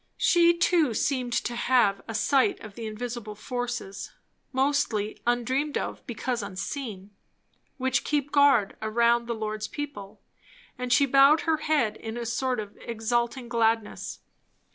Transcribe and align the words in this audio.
She 0.17 0.57
too 0.57 0.95
seemed 0.95 1.31
to 1.33 1.55
have 1.55 2.01
a 2.07 2.15
sight 2.15 2.59
of 2.61 2.73
the 2.73 2.87
invisible 2.87 3.35
forces, 3.35 4.11
mostly 4.51 5.21
undreamed 5.27 5.77
of 5.77 6.01
because 6.07 6.41
unseen, 6.41 7.11
which 7.77 8.03
keep 8.03 8.31
guard 8.31 8.75
around 8.81 9.27
the 9.27 9.35
Lord's 9.35 9.67
people; 9.67 10.19
and 10.75 10.91
she 10.91 11.05
bowed 11.05 11.41
her 11.41 11.57
head 11.57 11.97
in 11.97 12.17
a 12.17 12.25
sort 12.25 12.59
of 12.59 12.75
exulting 12.77 13.47
gladness. 13.47 14.21